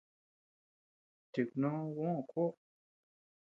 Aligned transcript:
Tiknó 1.31 1.69
Juó 1.95 2.11
kuoʼo. 2.29 2.51